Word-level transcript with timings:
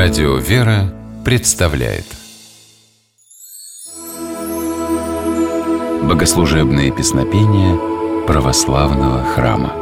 Радио 0.00 0.36
«Вера» 0.36 0.94
представляет 1.24 2.04
Богослужебные 6.04 6.92
песнопения 6.92 7.76
православного 8.24 9.24
храма 9.24 9.72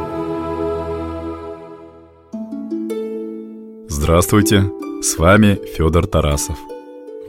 Здравствуйте! 3.89 4.63
С 5.03 5.19
вами 5.19 5.59
Федор 5.77 6.07
Тарасов. 6.07 6.57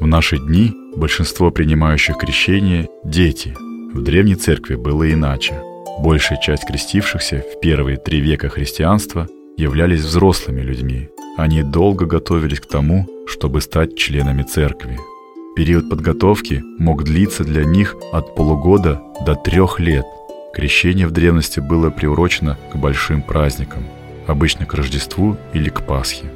В 0.01 0.07
наши 0.07 0.39
дни 0.39 0.73
большинство 0.97 1.51
принимающих 1.51 2.17
крещение– 2.17 2.89
дети. 3.05 3.55
В 3.93 4.01
Древней 4.03 4.37
Церкви 4.37 4.77
было 4.77 5.13
иначе. 5.13 5.63
Большая 5.99 6.41
часть 6.41 6.65
крестившихся 6.65 7.45
в 7.55 7.61
первые 7.61 7.99
три 7.99 8.23
века 8.23 8.49
христианства 8.49 9.29
являлись 9.59 10.01
взрослыми 10.01 10.63
людьми. 10.63 11.11
Они 11.39 11.63
долго 11.63 12.05
готовились 12.05 12.59
к 12.59 12.67
тому, 12.67 13.07
чтобы 13.29 13.61
стать 13.61 13.97
членами 13.97 14.43
церкви. 14.43 14.99
Период 15.55 15.89
подготовки 15.89 16.65
мог 16.81 17.05
длиться 17.05 17.45
для 17.45 17.65
них 17.65 17.95
от 18.11 18.35
полугода 18.35 19.01
до 19.25 19.37
трех 19.37 19.79
лет. 19.79 20.05
Крещение 20.53 21.07
в 21.07 21.13
древности 21.13 21.61
было 21.61 21.91
приурочено 21.91 22.59
к 22.73 22.77
большим 22.77 23.23
праздникам, 23.23 23.85
обычно 24.27 24.67
к 24.67 24.75
Рождеству 24.75 25.37
или 25.53 25.69
к 25.69 25.83
Пасхе. 25.83 26.27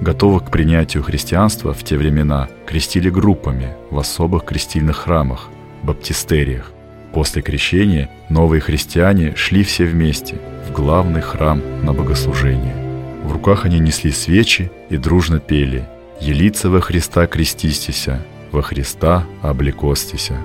Готовых 0.00 0.44
к 0.44 0.50
принятию 0.52 1.02
христианства 1.02 1.74
в 1.74 1.82
те 1.82 1.96
времена 1.96 2.48
крестили 2.66 3.10
группами 3.10 3.74
в 3.90 3.98
особых 3.98 4.44
крестильных 4.44 4.98
храмах, 4.98 5.48
баптистериях. 5.82 6.70
После 7.12 7.42
крещения 7.42 8.08
новые 8.28 8.60
христиане 8.60 9.34
шли 9.34 9.64
все 9.64 9.86
вместе 9.86 10.36
в 10.68 10.72
главный 10.72 11.20
храм 11.20 11.60
на 11.82 11.92
богослужение. 11.92 12.85
В 13.26 13.32
руках 13.32 13.64
они 13.64 13.80
несли 13.80 14.12
свечи 14.12 14.70
и 14.88 14.96
дружно 14.96 15.40
пели 15.40 15.88
«Елица 16.20 16.70
во 16.70 16.80
Христа 16.80 17.26
крестистися, 17.26 18.24
во 18.52 18.62
Христа 18.62 19.26
облекостися». 19.42 20.40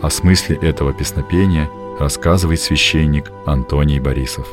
О 0.00 0.08
смысле 0.08 0.56
этого 0.62 0.92
песнопения 0.92 1.68
рассказывает 1.98 2.60
священник 2.60 3.32
Антоний 3.44 3.98
Борисов. 3.98 4.46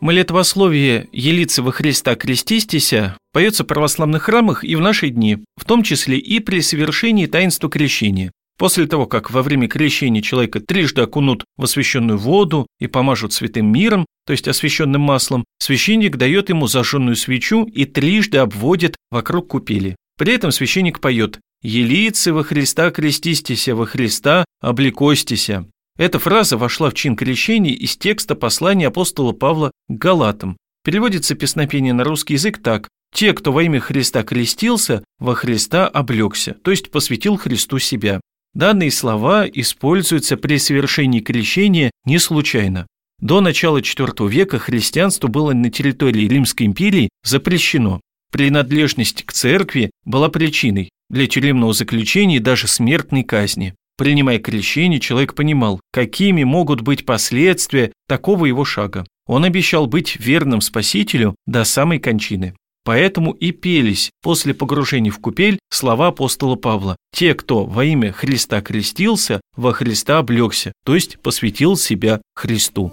Молитвословие 0.00 1.08
«Елица 1.12 1.62
во 1.62 1.70
Христа 1.70 2.14
крестистися» 2.14 3.18
поется 3.34 3.62
в 3.62 3.66
православных 3.66 4.22
храмах 4.22 4.64
и 4.64 4.74
в 4.74 4.80
наши 4.80 5.10
дни, 5.10 5.44
в 5.58 5.66
том 5.66 5.82
числе 5.82 6.16
и 6.16 6.40
при 6.40 6.62
совершении 6.62 7.26
таинства 7.26 7.68
крещения. 7.68 8.32
После 8.58 8.88
того, 8.88 9.06
как 9.06 9.30
во 9.30 9.42
время 9.42 9.68
крещения 9.68 10.20
человека 10.20 10.58
трижды 10.58 11.02
окунут 11.02 11.44
в 11.56 11.62
освященную 11.62 12.18
воду 12.18 12.66
и 12.80 12.88
помажут 12.88 13.32
святым 13.32 13.70
миром, 13.70 14.04
то 14.26 14.32
есть 14.32 14.48
освященным 14.48 15.00
маслом, 15.00 15.44
священник 15.58 16.16
дает 16.16 16.48
ему 16.48 16.66
зажженную 16.66 17.14
свечу 17.14 17.64
и 17.64 17.84
трижды 17.84 18.38
обводит 18.38 18.96
вокруг 19.12 19.48
купели. 19.48 19.94
При 20.18 20.34
этом 20.34 20.50
священник 20.50 21.00
поет 21.00 21.38
«Елицы 21.62 22.32
во 22.32 22.42
Христа 22.42 22.90
крестистися, 22.90 23.76
во 23.76 23.86
Христа 23.86 24.44
облекостися». 24.60 25.66
Эта 25.96 26.18
фраза 26.18 26.56
вошла 26.56 26.90
в 26.90 26.94
чин 26.94 27.14
крещения 27.16 27.72
из 27.72 27.96
текста 27.96 28.34
послания 28.34 28.88
апостола 28.88 29.32
Павла 29.32 29.70
к 29.88 29.92
Галатам. 29.92 30.56
Переводится 30.84 31.36
песнопение 31.36 31.92
на 31.92 32.02
русский 32.02 32.34
язык 32.34 32.60
так 32.60 32.88
«Те, 33.14 33.32
кто 33.32 33.52
во 33.52 33.62
имя 33.62 33.78
Христа 33.78 34.24
крестился, 34.24 35.04
во 35.20 35.36
Христа 35.36 35.86
облегся», 35.86 36.54
то 36.64 36.72
есть 36.72 36.90
посвятил 36.90 37.36
Христу 37.36 37.78
себя. 37.78 38.20
Данные 38.54 38.90
слова 38.90 39.46
используются 39.46 40.36
при 40.36 40.58
совершении 40.58 41.20
крещения 41.20 41.90
не 42.04 42.18
случайно. 42.18 42.86
До 43.20 43.40
начала 43.40 43.78
IV 43.78 44.28
века 44.28 44.58
христианство 44.58 45.28
было 45.28 45.52
на 45.52 45.70
территории 45.70 46.28
Римской 46.28 46.66
империи 46.66 47.08
запрещено. 47.24 48.00
Принадлежность 48.30 49.24
к 49.24 49.32
церкви 49.32 49.90
была 50.04 50.28
причиной 50.28 50.90
для 51.10 51.26
тюремного 51.26 51.72
заключения 51.72 52.36
и 52.36 52.40
даже 52.40 52.68
смертной 52.68 53.24
казни. 53.24 53.74
Принимая 53.96 54.38
крещение, 54.38 55.00
человек 55.00 55.34
понимал, 55.34 55.80
какими 55.92 56.44
могут 56.44 56.82
быть 56.82 57.04
последствия 57.04 57.92
такого 58.06 58.46
его 58.46 58.64
шага. 58.64 59.04
Он 59.26 59.44
обещал 59.44 59.88
быть 59.88 60.16
верным 60.20 60.60
Спасителю 60.60 61.34
до 61.46 61.64
самой 61.64 61.98
кончины. 61.98 62.54
Поэтому 62.88 63.32
и 63.32 63.52
пелись 63.52 64.12
после 64.22 64.54
погружения 64.54 65.10
в 65.10 65.18
купель 65.18 65.58
слова 65.68 66.06
апостола 66.06 66.56
Павла. 66.56 66.96
Те, 67.12 67.34
кто 67.34 67.66
во 67.66 67.84
имя 67.84 68.12
Христа 68.12 68.62
крестился, 68.62 69.42
во 69.54 69.74
Христа 69.74 70.16
облегся, 70.16 70.72
то 70.86 70.94
есть 70.94 71.20
посвятил 71.20 71.76
себя 71.76 72.22
Христу. 72.34 72.90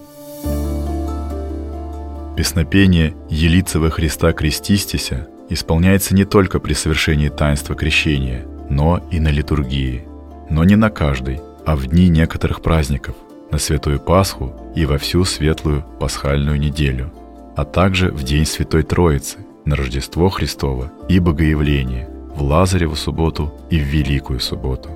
Песнопение 2.35 3.15
«Елица 3.29 3.79
во 3.79 3.89
Христа 3.89 4.33
крестистися» 4.33 5.29
исполняется 5.49 6.13
не 6.13 6.25
только 6.25 6.59
при 6.59 6.73
совершении 6.73 7.29
таинства 7.29 7.73
крещения, 7.73 8.45
но 8.69 9.01
и 9.13 9.21
на 9.21 9.29
литургии. 9.29 10.03
Но 10.49 10.65
не 10.65 10.75
на 10.75 10.89
каждой, 10.89 11.39
а 11.65 11.77
в 11.77 11.87
дни 11.87 12.09
некоторых 12.09 12.61
праздников, 12.61 13.15
на 13.49 13.59
Святую 13.59 14.01
Пасху 14.01 14.53
и 14.75 14.85
во 14.85 14.97
всю 14.97 15.23
светлую 15.23 15.85
пасхальную 16.01 16.59
неделю, 16.59 17.13
а 17.55 17.63
также 17.63 18.11
в 18.11 18.23
День 18.23 18.45
Святой 18.45 18.83
Троицы, 18.83 19.44
на 19.65 19.75
Рождество 19.75 20.29
Христово 20.29 20.91
и 21.09 21.19
Богоявление, 21.19 22.07
в 22.35 22.43
Лазареву 22.43 22.95
субботу 22.95 23.53
и 23.69 23.77
в 23.77 23.83
Великую 23.83 24.39
субботу. 24.39 24.89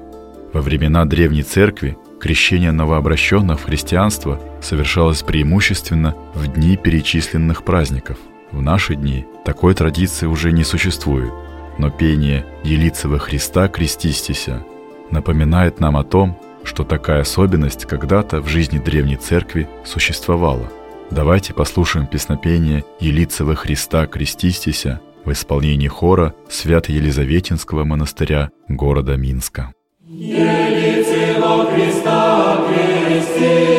Во 0.54 0.62
времена 0.62 1.06
Древней 1.06 1.44
Церкви 1.44 1.98
крещение 2.20 2.72
новообращенных 2.72 3.60
в 3.60 3.66
христианство 3.66 4.40
совершалось 4.62 5.24
преимущественно 5.24 6.16
в 6.34 6.48
дни 6.48 6.78
перечисленных 6.78 7.64
праздников. 7.64 8.18
В 8.52 8.62
наши 8.62 8.96
дни 8.96 9.26
такой 9.46 9.74
традиции 9.74 10.26
уже 10.26 10.52
не 10.52 10.64
существует, 10.64 11.32
но 11.78 11.90
пение 11.90 12.46
«Елицева 12.64 13.20
Христа 13.20 13.68
крестистися» 13.68 14.64
напоминает 15.12 15.80
нам 15.80 15.98
о 15.98 16.04
том, 16.04 16.38
что 16.64 16.84
такая 16.84 17.22
особенность 17.22 17.86
когда-то 17.86 18.42
в 18.42 18.48
жизни 18.48 18.80
Древней 18.80 19.16
Церкви 19.16 19.68
существовала– 19.86 20.68
Давайте 21.12 21.54
послушаем 21.54 22.06
песнопение 22.06 22.84
«Елицева 23.00 23.56
Христа 23.56 24.06
крестистися» 24.06 25.00
в 25.26 25.32
исполнении 25.32 25.88
хора 25.88 26.36
Свято-Елизаветинского 26.50 27.84
монастыря 27.84 28.52
города 28.68 29.18
Минска. 29.18 29.74
Елицева 30.08 31.66
Христа 31.74 32.64
крестистися, 32.68 33.79